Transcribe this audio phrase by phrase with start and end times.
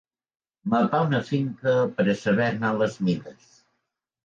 [0.71, 3.55] Mapar una finca per a saber-ne les mides.